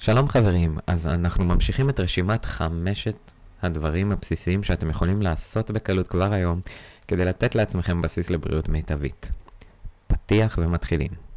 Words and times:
שלום 0.00 0.28
חברים, 0.28 0.78
אז 0.86 1.06
אנחנו 1.06 1.44
ממשיכים 1.44 1.90
את 1.90 2.00
רשימת 2.00 2.44
חמשת 2.44 3.16
הדברים 3.62 4.12
הבסיסיים 4.12 4.62
שאתם 4.62 4.90
יכולים 4.90 5.22
לעשות 5.22 5.70
בקלות 5.70 6.08
כבר 6.08 6.32
היום 6.32 6.60
כדי 7.08 7.24
לתת 7.24 7.54
לעצמכם 7.54 8.02
בסיס 8.02 8.30
לבריאות 8.30 8.68
מיטבית. 8.68 9.30
פתיח 10.06 10.58
ומתחילים. 10.62 11.27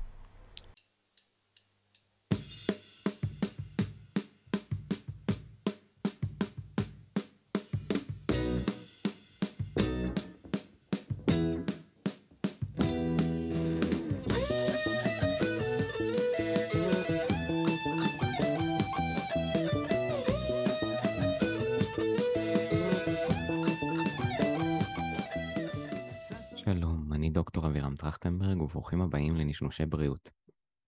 שלום, 26.66 27.14
אני 27.14 27.30
דוקטור 27.30 27.68
אבירם 27.68 27.96
טרכטנברג 27.96 28.62
וברוכים 28.62 29.02
הבאים 29.02 29.36
לנשנושי 29.36 29.86
בריאות. 29.86 30.30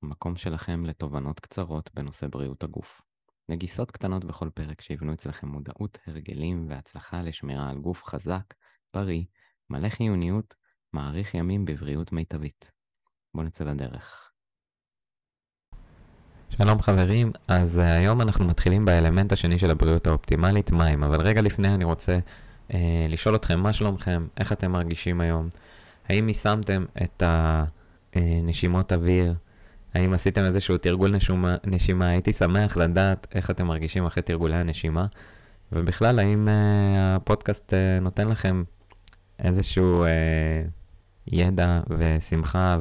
המקום 0.03 0.35
שלכם 0.35 0.85
לתובנות 0.85 1.39
קצרות 1.39 1.89
בנושא 1.93 2.27
בריאות 2.27 2.63
הגוף. 2.63 3.01
נגיסות 3.49 3.91
קטנות 3.91 4.25
בכל 4.25 4.49
פרק 4.53 4.81
שיבנו 4.81 5.13
אצלכם 5.13 5.47
מודעות, 5.47 5.97
הרגלים 6.07 6.65
והצלחה 6.69 7.21
לשמירה 7.21 7.69
על 7.69 7.77
גוף 7.77 8.03
חזק, 8.03 8.43
בריא, 8.93 9.23
מלא 9.69 9.89
חיוניות, 9.89 10.55
מאריך 10.93 11.33
ימים 11.33 11.65
בבריאות 11.65 12.11
מיטבית. 12.11 12.71
בואו 13.33 13.45
נצא 13.45 13.63
לדרך. 13.63 14.31
שלום 16.49 16.81
חברים, 16.81 17.31
אז 17.47 17.79
uh, 17.79 17.81
היום 17.81 18.21
אנחנו 18.21 18.45
מתחילים 18.45 18.85
באלמנט 18.85 19.31
השני 19.31 19.59
של 19.59 19.71
הבריאות 19.71 20.07
האופטימלית, 20.07 20.71
מים, 20.71 21.03
אבל 21.03 21.21
רגע 21.21 21.41
לפני 21.41 21.75
אני 21.75 21.83
רוצה 21.83 22.19
uh, 22.69 22.73
לשאול 23.09 23.35
אתכם 23.35 23.59
מה 23.59 23.73
שלומכם, 23.73 24.27
איך 24.37 24.51
אתם 24.51 24.71
מרגישים 24.71 25.21
היום, 25.21 25.49
האם 26.09 26.27
יישמתם 26.27 26.85
את 27.03 27.23
הנשימות 28.15 28.93
אוויר, 28.93 29.33
האם 29.93 30.13
עשיתם 30.13 30.41
איזשהו 30.41 30.77
תרגול 30.77 31.11
נשומה, 31.11 31.55
נשימה, 31.65 32.07
הייתי 32.07 32.33
שמח 32.33 32.77
לדעת 32.77 33.27
איך 33.35 33.49
אתם 33.49 33.67
מרגישים 33.67 34.05
אחרי 34.05 34.23
תרגולי 34.23 34.57
הנשימה, 34.57 35.05
ובכלל 35.71 36.19
האם 36.19 36.47
uh, 36.47 36.51
הפודקאסט 37.15 37.73
uh, 37.73 38.03
נותן 38.03 38.27
לכם 38.27 38.63
איזשהו 39.39 40.05
uh, 40.05 40.07
ידע 41.27 41.81
ושמחה? 41.89 42.77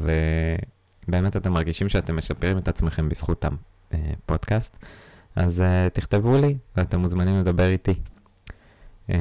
ובאמת 1.08 1.36
אתם 1.36 1.52
מרגישים 1.52 1.88
שאתם 1.88 2.16
משפרים 2.16 2.58
את 2.58 2.68
עצמכם 2.68 3.08
בזכות 3.08 3.44
הפודקאסט, 3.92 4.76
אז 5.36 5.60
uh, 5.60 5.90
תכתבו 5.90 6.36
לי 6.36 6.56
ואתם 6.76 7.00
מוזמנים 7.00 7.40
לדבר 7.40 7.66
איתי. 7.66 7.94
Uh, 9.12 9.14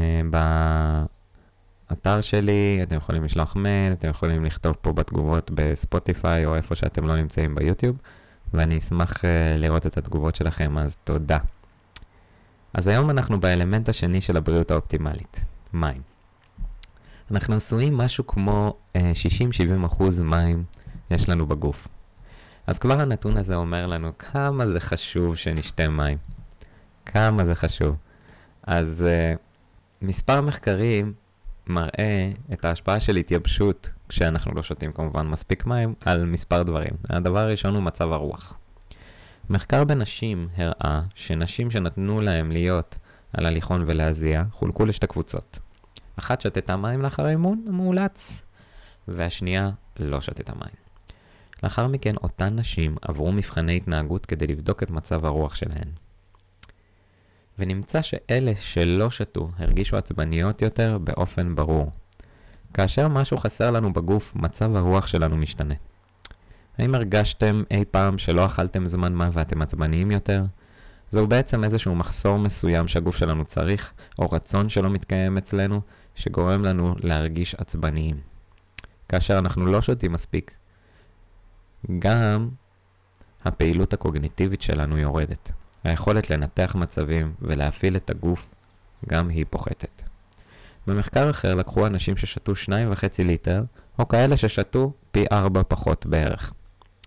באתר 1.90 2.22
שלי, 2.22 2.80
אתם 2.84 2.96
יכולים 2.96 3.24
לשלוח 3.24 3.56
מייל, 3.56 3.94
אתם 3.94 4.10
יכולים 4.10 4.46
לכתוב 4.46 4.76
פה 4.82 4.94
בתגובות 4.94 5.52
בספוטיפיי 5.54 6.46
או 6.46 6.56
איפה 6.56 6.76
שאתם 6.76 7.08
לא 7.08 7.16
נמצאים 7.16 7.56
ביוטיוב, 7.56 7.98
ואני 8.54 8.78
אשמח 8.78 9.14
uh, 9.14 9.24
לראות 9.58 9.86
את 9.86 9.98
התגובות 9.98 10.36
שלכם, 10.36 10.78
אז 10.78 10.98
תודה. 11.04 11.38
אז 12.74 12.88
היום 12.88 13.10
אנחנו 13.10 13.40
באלמנט 13.40 13.90
השני 13.90 14.22
של 14.22 14.38
הבריאות 14.38 14.72
האופטימלית, 14.72 15.40
מים. 15.74 16.02
אנחנו 17.32 17.56
עשויים 17.56 17.98
משהו 17.98 18.28
כמו 18.28 18.78
uh, 18.94 19.00
60-70% 19.90 20.04
מים 20.24 20.64
יש 21.12 21.30
לנו 21.30 21.46
בגוף. 21.46 21.88
אז 22.68 22.80
כבר 22.80 23.00
הנתון 23.02 23.38
הזה 23.38 23.56
אומר 23.56 23.88
לנו 23.88 24.12
כמה 24.18 24.68
זה 24.68 24.80
חשוב 24.80 25.36
שנשתה 25.36 25.90
מים. 25.90 26.18
כמה 27.06 27.46
זה 27.46 27.56
חשוב. 27.56 27.96
אז 28.64 29.06
uh, 29.08 29.51
מספר 30.02 30.42
מחקרים 30.42 31.14
מראה 31.68 32.32
את 32.54 32.66
ההשפעה 32.66 33.00
של 33.00 33.16
התייבשות, 33.16 33.90
כשאנחנו 34.10 34.52
לא 34.56 34.64
שותים 34.64 34.92
כמובן 34.92 35.28
מספיק 35.28 35.66
מים, 35.66 35.94
על 36.06 36.26
מספר 36.26 36.64
דברים. 36.64 36.94
הדבר 37.10 37.40
הראשון 37.40 37.76
הוא 37.76 37.84
מצב 37.84 38.12
הרוח. 38.12 38.54
מחקר 39.50 39.84
בנשים 39.84 40.48
הראה 40.58 41.02
שנשים 41.16 41.72
שנתנו 41.72 42.22
להם 42.22 42.52
להיות 42.52 42.96
על 43.34 43.46
הליכון 43.46 43.84
ולהזיע, 43.88 44.44
חולקו 44.52 44.86
לשתי 44.86 45.08
קבוצות. 45.08 45.60
אחת 46.20 46.42
שתתה 46.42 46.78
מים 46.78 47.02
לאחר 47.02 47.26
האימון, 47.26 47.66
המאולץ, 47.68 48.46
והשנייה 49.08 49.70
לא 50.00 50.22
שתתה 50.22 50.54
מים. 50.54 50.76
לאחר 51.64 51.88
מכן 51.88 52.16
אותן 52.16 52.60
נשים 52.60 52.96
עברו 53.02 53.32
מבחני 53.32 53.78
התנהגות 53.78 54.26
כדי 54.26 54.48
לבדוק 54.48 54.84
את 54.84 54.90
מצב 54.90 55.26
הרוח 55.26 55.56
שלהן. 55.56 55.88
ונמצא 57.60 58.02
שאלה 58.02 58.52
שלא 58.60 59.10
שתו 59.10 59.50
הרגישו 59.58 59.98
עצבניות 59.98 60.62
יותר 60.62 60.98
באופן 60.98 61.56
ברור. 61.56 61.92
כאשר 62.74 63.08
משהו 63.08 63.38
חסר 63.38 63.72
לנו 63.72 63.94
בגוף, 63.94 64.32
מצב 64.36 64.76
הרוח 64.76 65.08
שלנו 65.08 65.38
משתנה. 65.38 65.76
האם 66.78 66.96
הרגשתם 66.96 67.64
אי 67.72 67.86
פעם 67.92 68.18
שלא 68.18 68.46
אכלתם 68.46 68.86
זמן 68.86 69.14
מה 69.14 69.30
ואתם 69.34 69.62
עצבניים 69.62 70.12
יותר? 70.12 70.44
זהו 71.10 71.28
בעצם 71.28 71.64
איזשהו 71.64 71.96
מחסור 71.96 72.40
מסוים 72.40 72.88
שהגוף 72.88 73.18
שלנו 73.18 73.46
צריך, 73.46 73.94
או 74.20 74.30
רצון 74.32 74.70
שלא 74.70 74.90
מתקיים 74.90 75.38
אצלנו, 75.38 75.82
שגורם 76.16 76.64
לנו 76.64 76.96
להרגיש 77.00 77.56
עצבניים. 77.56 78.18
כאשר 79.10 79.40
אנחנו 79.40 79.66
לא 79.66 79.82
שותים 79.82 80.12
מספיק, 80.12 80.54
גם 82.00 82.50
הפעילות 83.46 83.94
הקוגניטיבית 83.94 84.62
שלנו 84.62 84.98
יורדת. 84.98 85.52
היכולת 85.84 86.30
לנתח 86.30 86.76
מצבים 86.76 87.34
ולהפעיל 87.42 87.96
את 87.96 88.10
הגוף 88.10 88.46
גם 89.10 89.30
היא 89.30 89.46
פוחתת. 89.50 90.04
במחקר 90.88 91.30
אחר 91.30 91.56
לקחו 91.56 91.88
אנשים 91.88 92.18
ששתו 92.18 92.52
2.5 92.52 92.70
ליטר, 93.20 93.64
או 94.00 94.08
כאלה 94.08 94.38
ששתו 94.38 94.94
פי 95.12 95.26
4 95.32 95.62
פחות 95.68 96.06
בערך, 96.06 96.54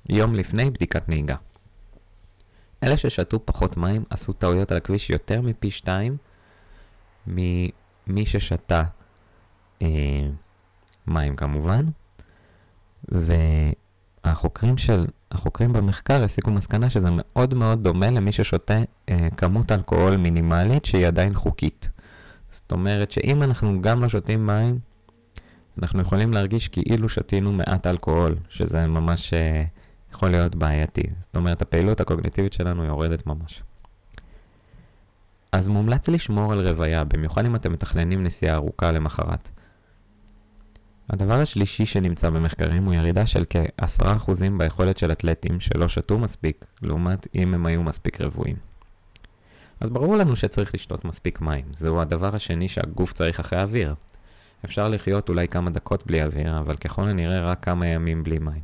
יום 0.09 0.35
לפני 0.35 0.71
בדיקת 0.71 1.09
נהיגה. 1.09 1.37
אלה 2.83 2.97
ששתו 2.97 3.47
פחות 3.47 3.77
מים 3.77 4.05
עשו 4.11 4.33
טעויות 4.33 4.71
על 4.71 4.77
הכביש 4.77 5.11
יותר 5.11 5.41
מפי 5.41 5.71
2 5.71 6.17
ממי 7.27 8.27
ששתה 8.27 8.83
אה, 9.83 10.29
מים 11.07 11.37
כמובן, 11.37 11.85
והחוקרים 13.09 14.79
של 14.79 15.07
החוקרים 15.35 15.73
במחקר 15.73 16.23
הסיקו 16.25 16.51
מסקנה 16.51 16.91
שזה 16.91 17.09
מאוד 17.11 17.55
מאוד 17.55 17.83
דומה 17.83 18.11
למי 18.11 18.33
ששותה 18.33 18.79
אה, 19.09 19.29
כמות 19.37 19.73
אלכוהול 19.73 20.17
מינימלית 20.17 20.85
שהיא 20.85 21.07
עדיין 21.07 21.35
חוקית. 21.35 21.89
זאת 22.51 22.73
אומרת 22.73 23.11
שאם 23.11 23.43
אנחנו 23.43 23.83
גם 23.83 24.03
לא 24.03 24.09
שותים 24.09 24.47
מים, 24.47 24.79
אנחנו 25.83 26.01
יכולים 26.01 26.33
להרגיש 26.33 26.69
כאילו 26.69 27.09
שתינו 27.09 27.53
מעט 27.53 27.87
אלכוהול, 27.87 28.37
שזה 28.49 28.87
ממש 28.87 29.35
אה, 29.35 29.65
יכול 30.13 30.29
להיות 30.29 30.55
בעייתי. 30.55 31.03
זאת 31.21 31.37
אומרת, 31.37 31.63
הפעילות 31.63 32.01
הקוגניטיבית 32.01 32.53
שלנו 32.53 32.85
יורדת 32.85 33.27
ממש. 33.27 33.63
אז 35.53 35.69
מומלץ 35.69 36.09
לשמור 36.09 36.53
על 36.53 36.69
רוויה, 36.69 37.05
במיוחד 37.05 37.45
אם 37.45 37.55
אתם 37.55 37.73
מתכננים 37.73 38.23
נסיעה 38.23 38.55
ארוכה 38.55 38.93
למחרת. 38.93 39.49
הדבר 41.11 41.35
השלישי 41.35 41.87
שנמצא 41.87 42.31
במחקרים 42.31 42.85
הוא 42.85 42.95
ירידה 42.95 43.27
של 43.27 43.45
כ-10% 43.51 44.31
ביכולת 44.59 44.99
של 44.99 45.13
אתלטים 45.13 45.61
שלא 45.61 45.89
שתו 45.89 46.19
מספיק, 46.19 46.65
לעומת 46.83 47.27
אם 47.35 47.55
הם 47.55 47.67
היו 47.67 47.83
מספיק 47.83 48.21
רבועים. 48.21 48.57
אז 49.81 49.91
ברור 49.91 50.17
לנו 50.17 50.37
שצריך 50.37 50.75
לשתות 50.75 51.05
מספיק 51.05 51.41
מים, 51.41 51.65
זהו 51.73 52.01
הדבר 52.01 52.37
השני 52.37 52.69
שהגוף 52.69 53.13
צריך 53.13 53.41
אחרי 53.41 53.63
אוויר. 53.63 53.95
אפשר 54.65 54.89
לחיות 54.89 55.29
אולי 55.29 55.49
כמה 55.49 55.71
דקות 55.71 56.07
בלי 56.07 56.23
אוויר, 56.23 56.59
אבל 56.59 56.77
ככל 56.77 57.09
הנראה 57.09 57.41
רק 57.41 57.65
כמה 57.65 57.87
ימים 57.87 58.25
בלי 58.25 58.39
מים. 58.39 58.61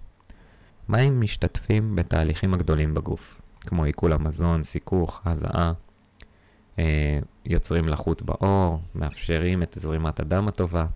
מים 0.89 1.21
משתתפים 1.21 1.97
בתהליכים 1.97 2.55
הגדולים 2.55 2.95
בגוף, 2.95 3.41
כמו 3.61 3.84
עיכול 3.84 4.12
המזון, 4.12 4.63
סיכוך, 4.63 5.21
הזעה, 5.25 5.72
אה, 6.78 7.19
יוצרים 7.47 7.89
לחות 7.89 8.22
בעור, 8.22 8.81
מאפשרים 8.95 9.63
את 9.63 9.77
זרימת 9.81 10.21
הדם 10.21 10.48
הטובה, 10.48 10.86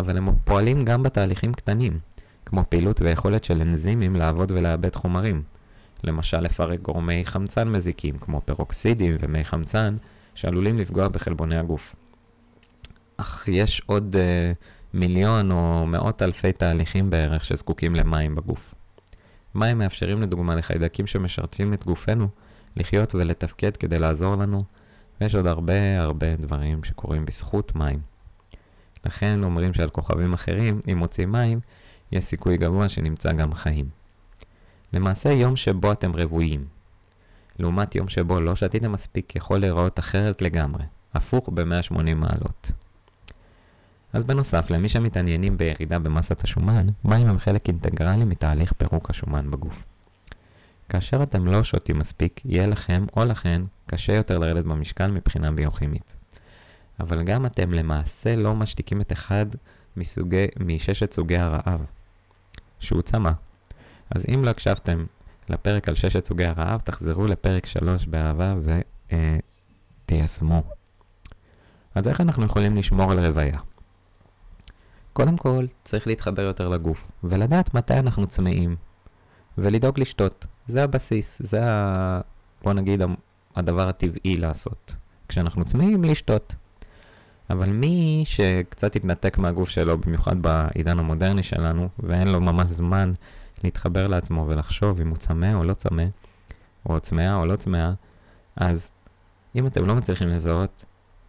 אבל 0.00 0.16
הם 0.16 0.28
פועלים 0.44 0.84
גם 0.84 1.02
בתהליכים 1.02 1.54
קטנים, 1.54 1.98
כמו 2.46 2.64
פעילות 2.68 3.00
ויכולת 3.00 3.44
של 3.44 3.60
אנזימים 3.60 4.16
לעבוד 4.16 4.50
ולאבד 4.50 4.94
חומרים. 4.94 5.42
למשל 6.04 6.40
לפרק 6.40 6.80
גורמי 6.80 7.24
חמצן 7.24 7.68
מזיקים, 7.68 8.18
כמו 8.18 8.40
פרוקסידים 8.44 9.16
ומי 9.20 9.44
חמצן, 9.44 9.96
שעלולים 10.34 10.78
לפגוע 10.78 11.08
בחלבוני 11.08 11.56
הגוף. 11.56 11.94
אך 13.16 13.48
יש 13.48 13.82
עוד 13.86 14.16
uh, 14.16 14.56
מיליון 14.94 15.50
או 15.50 15.86
מאות 15.86 16.22
אלפי 16.22 16.52
תהליכים 16.52 17.10
בערך 17.10 17.44
שזקוקים 17.44 17.94
למים 17.94 18.34
בגוף. 18.34 18.74
מים 19.54 19.78
מאפשרים 19.78 20.22
לדוגמה 20.22 20.54
לחיידקים 20.54 21.06
שמשרתים 21.06 21.74
את 21.74 21.84
גופנו 21.84 22.28
לחיות 22.76 23.14
ולתפקד 23.14 23.76
כדי 23.76 23.98
לעזור 23.98 24.34
לנו, 24.34 24.64
ויש 25.20 25.34
עוד 25.34 25.46
הרבה 25.46 26.00
הרבה 26.00 26.36
דברים 26.36 26.84
שקורים 26.84 27.24
בזכות 27.24 27.76
מים. 27.76 28.00
לכן 29.04 29.44
אומרים 29.44 29.74
שעל 29.74 29.90
כוכבים 29.90 30.32
אחרים, 30.32 30.80
אם 30.92 30.98
מוצאים 30.98 31.32
מים, 31.32 31.60
יש 32.12 32.24
סיכוי 32.24 32.56
גבוה 32.56 32.88
שנמצא 32.88 33.32
גם 33.32 33.54
חיים. 33.54 33.88
למעשה 34.92 35.30
יום 35.32 35.56
שבו 35.56 35.92
אתם 35.92 36.16
רבועים. 36.16 36.64
לעומת 37.58 37.94
יום 37.94 38.08
שבו 38.08 38.40
לא 38.40 38.56
שתיתם 38.56 38.92
מספיק 38.92 39.36
יכול 39.36 39.58
להיראות 39.58 39.98
אחרת 39.98 40.42
לגמרי, 40.42 40.84
הפוך 41.14 41.48
ב-180 41.54 42.14
מעלות. 42.14 42.70
אז 44.12 44.24
בנוסף, 44.24 44.70
למי 44.70 44.88
שמתעניינים 44.88 45.56
בירידה 45.56 45.98
במסת 45.98 46.44
השומן, 46.44 46.86
מים 47.04 47.26
הם 47.26 47.38
חלק 47.38 47.68
אינטגרלי 47.68 48.24
מתהליך 48.24 48.72
פירוק 48.72 49.10
השומן 49.10 49.50
בגוף. 49.50 49.84
כאשר 50.88 51.22
אתם 51.22 51.46
לא 51.46 51.64
שותים 51.64 51.98
מספיק, 51.98 52.40
יהיה 52.44 52.66
לכם 52.66 53.06
או 53.16 53.24
לכן 53.24 53.62
קשה 53.86 54.12
יותר 54.12 54.38
לרדת 54.38 54.64
במשקל 54.64 55.10
מבחינה 55.10 55.52
ביוכימית. 55.52 56.19
אבל 57.00 57.22
גם 57.22 57.46
אתם 57.46 57.72
למעשה 57.72 58.36
לא 58.36 58.54
משתיקים 58.54 59.00
את 59.00 59.12
אחד 59.12 59.46
מסוגי, 59.96 60.46
מששת 60.60 61.12
סוגי 61.12 61.36
הרעב, 61.36 61.84
שהוא 62.80 63.02
צמא. 63.02 63.30
אז 64.10 64.26
אם 64.34 64.44
לא 64.44 64.50
הקשבתם 64.50 65.04
לפרק 65.48 65.88
על 65.88 65.94
ששת 65.94 66.24
סוגי 66.24 66.44
הרעב, 66.44 66.80
תחזרו 66.80 67.26
לפרק 67.26 67.66
3 67.66 68.06
באהבה 68.06 68.54
ותיישמו. 70.06 70.54
אה, 70.54 70.60
אז 71.94 72.08
איך 72.08 72.20
אנחנו 72.20 72.44
יכולים 72.44 72.76
לשמור 72.76 73.12
על 73.12 73.26
רוויה? 73.26 73.58
קודם 75.12 75.36
כל, 75.36 75.66
צריך 75.84 76.06
להתחבר 76.06 76.42
יותר 76.42 76.68
לגוף, 76.68 77.04
ולדעת 77.24 77.74
מתי 77.74 77.94
אנחנו 77.94 78.26
צמאים, 78.26 78.76
ולדאוג 79.58 80.00
לשתות. 80.00 80.46
זה 80.66 80.84
הבסיס, 80.84 81.42
זה 81.42 81.60
ה... 81.64 82.20
בוא 82.62 82.72
נגיד 82.72 83.02
הדבר 83.56 83.88
הטבעי 83.88 84.36
לעשות. 84.36 84.94
כשאנחנו 85.28 85.64
צמאים, 85.64 86.04
לשתות. 86.04 86.54
אבל 87.50 87.68
מי 87.68 88.22
שקצת 88.26 88.96
התנתק 88.96 89.38
מהגוף 89.38 89.68
שלו, 89.68 89.98
במיוחד 89.98 90.42
בעידן 90.42 90.98
המודרני 90.98 91.42
שלנו, 91.42 91.88
ואין 91.98 92.28
לו 92.28 92.40
ממש 92.40 92.68
זמן 92.68 93.12
להתחבר 93.64 94.06
לעצמו 94.06 94.46
ולחשוב 94.48 95.00
אם 95.00 95.08
הוא 95.08 95.16
צמא 95.16 95.54
או 95.54 95.64
לא 95.64 95.74
צמא, 95.74 96.04
או 96.88 97.00
צמאה 97.00 97.34
או 97.34 97.46
לא 97.46 97.56
צמאה, 97.56 97.92
אז 98.56 98.90
אם 99.56 99.66
אתם 99.66 99.86
לא 99.86 99.94
מצליחים 99.94 100.28
לזהות, 100.28 100.84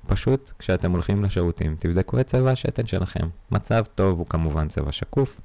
פשוט 0.07 0.51
כשאתם 0.59 0.91
הולכים 0.91 1.23
לשירותים, 1.23 1.75
תבדקו 1.79 2.19
את 2.19 2.27
צבע 2.27 2.51
השתן 2.51 2.87
שלכם. 2.87 3.27
מצב 3.51 3.83
טוב 3.95 4.19
הוא 4.19 4.27
כמובן 4.27 4.67
צבע 4.67 4.91
שקוף. 4.91 5.41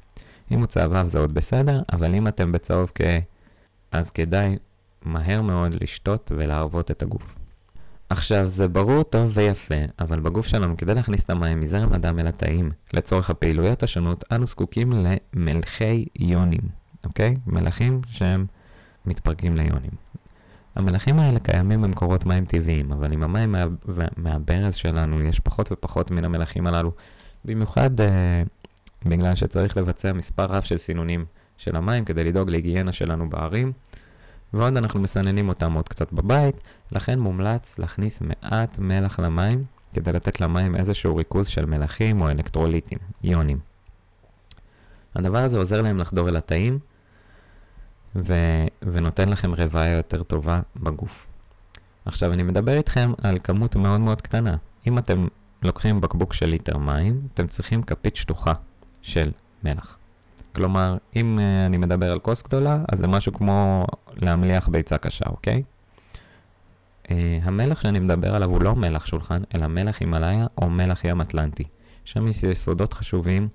אם 0.51 0.59
הוא 0.59 0.67
צהבהב 0.67 1.09
זה 1.09 1.19
עוד 1.19 1.35
בסדר, 1.35 1.83
אבל 1.93 2.15
אם 2.15 2.29
אתם 2.29 2.53
בצהוב 2.53 2.91
כהה, 2.95 3.19
אז 3.93 4.11
כדאי 4.11 4.57
מהר 5.03 5.43
מאוד 5.43 5.75
לשתות 5.83 6.33
ולהרוות 6.37 6.91
את 6.91 7.03
הגוף. 7.03 7.46
עכשיו, 8.09 8.49
זה 8.49 8.69
ברור, 8.69 9.03
טוב 9.03 9.31
ויפה, 9.35 9.75
אבל 9.99 10.21
בגוף 10.21 10.47
שלנו, 10.47 10.77
כדי 10.77 10.95
להכניס 10.95 11.25
את 11.25 11.31
המים 11.31 11.61
מזרם 11.61 11.93
הדם 11.93 12.19
אל 12.19 12.27
התאים, 12.27 12.71
לצורך 12.93 13.31
הפעילויות 13.31 13.83
השונות, 13.83 14.25
אנו 14.33 14.47
זקוקים 14.47 14.93
למלחי 14.93 16.05
יונים, 16.17 16.61
אוקיי? 17.05 17.37
מלחים 17.47 18.01
שהם 18.09 18.47
מתפרקים 19.07 19.57
ליונים. 19.57 19.91
המלחים 20.75 21.19
האלה 21.19 21.41
קיימים 21.41 21.83
במקורות 21.83 22.27
מים 22.27 22.45
טבעיים, 22.45 22.93
אבל 22.93 23.13
עם 23.13 23.23
המים 23.23 23.53
מה, 23.53 23.65
מהברז 24.17 24.75
שלנו 24.75 25.23
יש 25.23 25.41
פחות 25.41 25.73
ופחות 25.73 26.11
מן 26.11 26.25
המלחים 26.25 26.67
הללו, 26.67 26.93
במיוחד 27.45 28.01
אה, 28.01 28.43
בגלל 29.05 29.35
שצריך 29.35 29.77
לבצע 29.77 30.13
מספר 30.13 30.45
רב 30.45 30.63
של 30.63 30.77
סינונים 30.77 31.25
של 31.57 31.77
המים 31.77 32.05
כדי 32.05 32.25
לדאוג 32.25 32.51
להיגיינה 32.51 32.93
שלנו 32.93 33.31
בערים. 33.31 33.73
ועוד 34.53 34.77
אנחנו 34.77 35.01
מסננים 35.01 35.49
אותם 35.49 35.73
עוד 35.73 35.89
קצת 35.89 36.13
בבית, 36.13 36.61
לכן 36.93 37.19
מומלץ 37.19 37.79
להכניס 37.79 38.21
מעט 38.21 38.79
מלח 38.79 39.21
למים 39.21 39.65
כדי 39.95 40.13
לתת 40.13 40.41
למים 40.41 40.77
איזשהו 40.77 41.17
ריכוז 41.17 41.47
של 41.47 41.67
מלחים 41.67 42.21
או 42.21 42.29
אלקטרוליטים, 42.29 42.99
איונים. 43.25 43.59
הדבר 45.15 45.39
הזה 45.39 45.59
עוזר 45.59 45.83
להם 45.83 45.99
לחדור 45.99 46.29
אל 46.29 46.37
התאים 46.37 46.79
ו- 48.17 48.67
ונותן 48.83 49.29
לכם 49.29 49.55
רוויה 49.55 49.97
יותר 49.97 50.23
טובה 50.23 50.61
בגוף. 50.77 51.27
עכשיו 52.05 52.33
אני 52.33 52.43
מדבר 52.43 52.77
איתכם 52.77 53.13
על 53.23 53.39
כמות 53.45 53.77
מאוד 53.77 54.01
מאוד 54.01 54.23
קטנה. 54.23 54.57
אם 54.87 54.99
אתם 54.99 55.27
לוקחים 55.63 56.01
בקבוק 56.01 56.33
של 56.33 56.47
ליטר 56.47 56.79
מים, 56.79 57.29
אתם 57.35 57.47
צריכים 57.47 57.83
כפית 57.83 58.17
שטוחה 58.17 58.53
של 59.03 59.31
מלח. 59.65 59.99
כלומר, 60.57 60.97
אם 61.17 61.39
uh, 61.39 61.67
אני 61.67 61.77
מדבר 61.77 62.13
על 62.13 62.19
כוס 62.19 62.43
גדולה, 62.43 62.85
אז 62.93 62.99
זה 62.99 63.07
משהו 63.07 63.33
כמו 63.33 63.87
להמליח 64.17 64.69
ביצה 64.69 64.99
קשה, 64.99 65.25
אוקיי? 65.29 65.63
Uh, 67.05 67.11
המלח 67.43 67.81
שאני 67.81 67.99
מדבר 67.99 68.35
עליו 68.35 68.51
הוא 68.51 68.63
לא 68.63 68.75
מלח 68.77 69.07
שולחן, 69.07 69.43
אלא 69.55 69.67
מלח 69.67 70.01
הימאליה 70.01 70.47
או 70.59 70.71
מלח 70.71 71.05
ים 71.05 71.21
אטלנטי. 71.21 71.65
שם 72.05 72.29
יש 72.29 72.43
יסודות 72.43 72.93
חשובים 72.93 73.49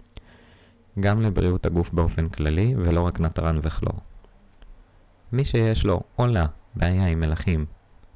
גם 1.00 1.22
לבריאות 1.22 1.66
הגוף 1.66 1.90
באופן 1.94 2.30
כללי, 2.30 2.76
ולא 2.78 3.02
רק 3.02 3.20
נתרן 3.20 3.60
וכלור. 3.62 4.00
מי 5.32 5.46
שיש 5.46 5.86
לו 5.86 6.02
או 6.20 6.28
לה 6.28 6.46
בעיה 6.76 7.08
עם 7.08 7.20
מלחים 7.20 7.66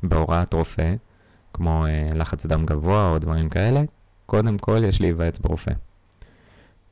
בהוראת 0.04 0.54
רופא, 0.54 0.96
כמו 1.54 1.86
uh, 1.86 2.16
לחץ 2.16 2.46
דם 2.46 2.66
גבוה 2.66 3.10
או 3.10 3.20
דברים 3.20 3.50
כאלה, 3.50 3.82
קודם 4.26 4.58
כל 4.58 4.82
יש 4.88 5.02
להיוועץ 5.02 5.40
ברופא. 5.40 5.72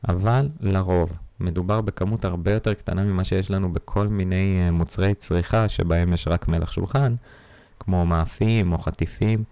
אבל 0.10 0.50
לרוב, 0.60 1.12
מדובר 1.40 1.82
בכמות 1.82 2.26
הרבה 2.26 2.52
יותר 2.52 2.74
קטנה 2.74 3.04
ממה 3.04 3.24
שיש 3.24 3.52
לנו 3.52 3.74
בכל 3.74 4.08
מיני 4.08 4.68
uh, 4.68 4.72
מוצרי 4.72 5.14
צריכה 5.16 5.70
שבהם 5.70 6.14
יש 6.14 6.28
רק 6.28 6.48
מלח 6.48 6.72
שולחן, 6.72 7.16
כמו 7.80 8.06
מאפים 8.06 8.72
או 8.72 8.78
חטיפים, 8.78 9.44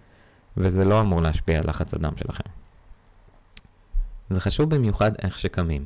וזה 0.56 0.84
לא 0.84 1.00
אמור 1.00 1.22
להשפיע 1.22 1.58
על 1.58 1.68
לחץ 1.68 1.94
הדם 1.94 2.12
שלכם. 2.16 2.50
זה 4.30 4.40
חשוב 4.40 4.74
במיוחד 4.74 5.12
איך 5.22 5.38
שקמים. 5.38 5.84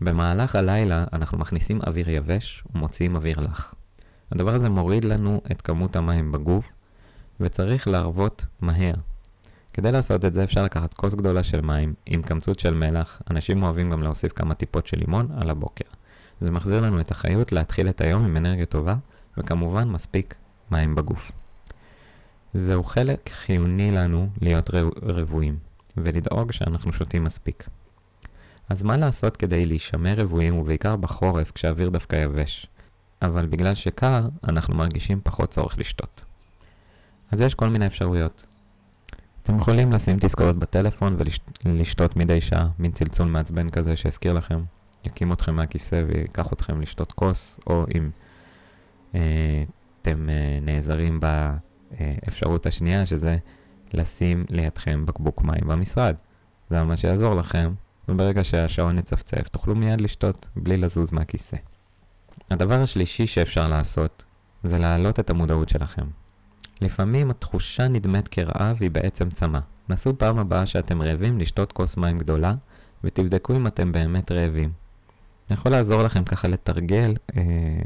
במהלך 0.00 0.56
הלילה 0.56 1.04
אנחנו 1.12 1.38
מכניסים 1.38 1.80
אוויר 1.86 2.10
יבש 2.10 2.64
ומוציאים 2.74 3.16
אוויר 3.16 3.40
לח. 3.40 3.74
הדבר 4.32 4.54
הזה 4.54 4.68
מוריד 4.68 5.04
לנו 5.04 5.40
את 5.52 5.62
כמות 5.62 5.96
המים 5.96 6.32
בגוף, 6.32 6.64
וצריך 7.40 7.88
להרוות 7.88 8.46
מהר. 8.60 8.94
כדי 9.72 9.92
לעשות 9.92 10.24
את 10.24 10.34
זה 10.34 10.44
אפשר 10.44 10.62
לקחת 10.62 10.94
כוס 10.94 11.14
גדולה 11.14 11.42
של 11.42 11.60
מים 11.60 11.94
עם 12.06 12.22
קמצות 12.22 12.58
של 12.58 12.74
מלח, 12.74 13.22
אנשים 13.30 13.62
אוהבים 13.62 13.90
גם 13.90 14.02
להוסיף 14.02 14.32
כמה 14.32 14.54
טיפות 14.54 14.86
של 14.86 14.98
לימון 14.98 15.28
על 15.40 15.50
הבוקר. 15.50 15.84
זה 16.40 16.50
מחזיר 16.50 16.80
לנו 16.80 17.00
את 17.00 17.10
החיות 17.10 17.52
להתחיל 17.52 17.88
את 17.88 18.00
היום 18.00 18.24
עם 18.24 18.36
אנרגיה 18.36 18.66
טובה, 18.66 18.94
וכמובן 19.38 19.88
מספיק 19.88 20.34
מים 20.70 20.94
בגוף. 20.94 21.32
זהו 22.54 22.84
חלק 22.84 23.30
חיוני 23.32 23.90
לנו 23.92 24.28
להיות 24.40 24.70
רבועים, 25.02 25.58
ולדאוג 25.96 26.52
שאנחנו 26.52 26.92
שותים 26.92 27.24
מספיק. 27.24 27.68
אז 28.68 28.82
מה 28.82 28.96
לעשות 28.96 29.36
כדי 29.36 29.66
להישמר 29.66 30.14
רבועים, 30.16 30.56
ובעיקר 30.56 30.96
בחורף 30.96 31.50
כשהאוויר 31.50 31.88
דווקא 31.88 32.16
יבש? 32.16 32.66
אבל 33.22 33.46
בגלל 33.46 33.74
שקר, 33.74 34.28
אנחנו 34.48 34.74
מרגישים 34.74 35.20
פחות 35.24 35.50
צורך 35.50 35.78
לשתות. 35.78 36.24
אז 37.30 37.40
יש 37.40 37.54
כל 37.54 37.68
מיני 37.68 37.86
אפשרויות. 37.86 38.44
אתם 39.50 39.58
יכולים 39.58 39.92
לשים 39.92 40.16
תזכורת 40.20 40.56
בטלפון 40.56 41.16
ולשתות 41.64 42.16
מדי 42.16 42.40
שעה, 42.40 42.68
מין 42.78 42.92
צלצול 42.92 43.28
מעצבן 43.28 43.70
כזה 43.70 43.96
שיזכיר 43.96 44.32
לכם, 44.32 44.62
יקים 45.06 45.32
אתכם 45.32 45.54
מהכיסא 45.54 46.04
ויקח 46.08 46.52
אתכם 46.52 46.80
לשתות 46.80 47.12
כוס, 47.12 47.60
או 47.66 47.84
אם 47.94 48.10
אה, 49.14 49.64
אתם 50.02 50.30
אה, 50.30 50.58
נעזרים 50.62 51.20
באפשרות 51.20 52.66
השנייה, 52.66 53.06
שזה 53.06 53.36
לשים 53.92 54.44
לידכם 54.50 55.06
בקבוק 55.06 55.42
מים 55.42 55.68
במשרד. 55.68 56.14
זה 56.70 56.82
מה 56.82 56.96
שיעזור 56.96 57.34
לכם, 57.34 57.72
וברגע 58.08 58.44
שהשעון 58.44 58.98
יצפצף, 58.98 59.48
תוכלו 59.48 59.74
מיד 59.74 60.00
לשתות 60.00 60.48
בלי 60.56 60.76
לזוז 60.76 61.12
מהכיסא. 61.12 61.56
הדבר 62.50 62.82
השלישי 62.82 63.26
שאפשר 63.26 63.68
לעשות, 63.68 64.24
זה 64.64 64.78
להעלות 64.78 65.20
את 65.20 65.30
המודעות 65.30 65.68
שלכם. 65.68 66.19
לפעמים 66.80 67.30
התחושה 67.30 67.88
נדמת 67.88 68.28
כרעב 68.28 68.76
היא 68.80 68.90
בעצם 68.90 69.28
צמא. 69.28 69.58
נסו 69.88 70.18
פעם 70.18 70.38
הבאה 70.38 70.66
שאתם 70.66 71.02
רעבים 71.02 71.38
לשתות 71.38 71.72
כוס 71.72 71.96
מים 71.96 72.18
גדולה, 72.18 72.54
ותבדקו 73.04 73.56
אם 73.56 73.66
אתם 73.66 73.92
באמת 73.92 74.32
רעבים. 74.32 74.72
אני 75.50 75.58
יכול 75.58 75.72
לעזור 75.72 76.02
לכם 76.02 76.24
ככה 76.24 76.48
לתרגל 76.48 77.14
אה, 77.36 77.42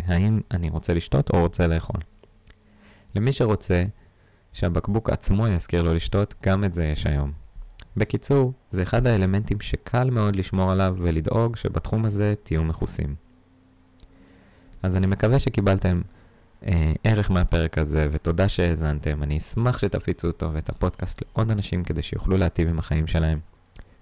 האם 0.06 0.40
אני 0.50 0.70
רוצה 0.70 0.94
לשתות 0.94 1.30
או 1.30 1.40
רוצה 1.40 1.66
לאכול. 1.66 2.00
למי 3.14 3.32
שרוצה 3.32 3.84
שהבקבוק 4.52 5.10
עצמו 5.10 5.48
יזכיר 5.48 5.82
לו 5.82 5.94
לשתות, 5.94 6.34
גם 6.42 6.64
את 6.64 6.74
זה 6.74 6.84
יש 6.84 7.06
היום. 7.06 7.32
בקיצור, 7.96 8.52
זה 8.70 8.82
אחד 8.82 9.06
האלמנטים 9.06 9.60
שקל 9.60 10.10
מאוד 10.10 10.36
לשמור 10.36 10.72
עליו 10.72 10.96
ולדאוג 10.98 11.56
שבתחום 11.56 12.04
הזה 12.04 12.34
תהיו 12.42 12.64
מכוסים. 12.64 13.14
אז 14.82 14.96
אני 14.96 15.06
מקווה 15.06 15.38
שקיבלתם 15.38 16.00
ערך 17.04 17.30
מהפרק 17.30 17.78
הזה, 17.78 18.08
ותודה 18.12 18.48
שהאזנתם. 18.48 19.22
אני 19.22 19.38
אשמח 19.38 19.78
שתפיצו 19.78 20.28
אותו 20.28 20.52
ואת 20.52 20.68
הפודקאסט 20.68 21.22
לעוד 21.22 21.50
אנשים 21.50 21.84
כדי 21.84 22.02
שיוכלו 22.02 22.36
להטיב 22.36 22.68
עם 22.68 22.78
החיים 22.78 23.06
שלהם. 23.06 23.38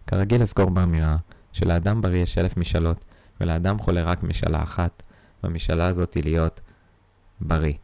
כרגיל 0.07 0.43
אזכור 0.43 0.71
באמירה 0.71 1.17
שלאדם 1.53 2.01
בריא 2.01 2.23
יש 2.23 2.39
אלף 2.39 2.57
משאלות, 2.57 3.05
ולאדם 3.41 3.79
חולה 3.79 4.03
רק 4.03 4.23
משאלה 4.23 4.63
אחת, 4.63 5.03
והמשאלה 5.43 5.87
הזאת 5.87 6.15
היא 6.15 6.25
להיות 6.25 6.61
בריא. 7.41 7.75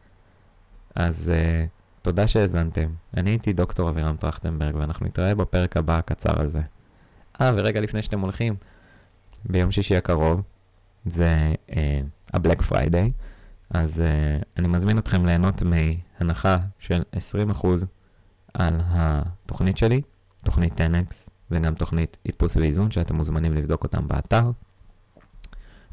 אז 0.95 1.29
אה, 1.29 1.65
תודה 2.01 2.27
שהאזנתם. 2.27 2.89
אני 3.17 3.29
הייתי 3.29 3.53
דוקטור 3.53 3.89
אבירם 3.89 4.15
טרכטנברג, 4.15 4.75
ואנחנו 4.75 5.05
נתראה 5.05 5.35
בפרק 5.35 5.77
הבא 5.77 5.97
הקצר 5.97 6.41
הזה. 6.41 6.61
אה, 7.41 7.51
ורגע 7.55 7.79
לפני 7.79 8.01
שאתם 8.01 8.19
הולכים, 8.19 8.55
ביום 9.45 9.71
שישי 9.71 9.95
הקרוב, 9.95 10.41
זה 11.05 11.53
ה-Black 12.33 12.59
uh, 12.59 12.71
Friday, 12.71 13.09
אז 13.69 13.99
uh, 13.99 14.43
אני 14.57 14.67
מזמין 14.67 14.97
אתכם 14.97 15.25
ליהנות 15.25 15.61
הנחה 16.19 16.57
של 16.79 17.03
20% 17.59 17.67
על 18.53 18.81
התוכנית 18.83 19.77
שלי, 19.77 20.01
תוכנית 20.43 20.81
10X 20.81 21.29
וגם 21.51 21.75
תוכנית 21.75 22.17
איפוס 22.25 22.57
ואיזון 22.57 22.91
שאתם 22.91 23.15
מוזמנים 23.15 23.53
לבדוק 23.53 23.83
אותם 23.83 24.07
באתר. 24.07 24.51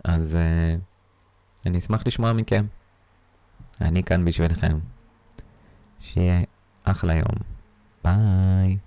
אז 0.04 0.37
uh, 0.37 1.66
אני 1.66 1.78
אשמח 1.78 2.02
לשמוע 2.06 2.33
מכם. 2.33 2.66
אני 3.80 4.02
כאן 4.02 4.25
בשבילכם. 4.25 4.78
שיהיה 6.00 6.40
אחלה 6.85 7.14
יום. 7.14 7.37
ביי. 8.04 8.78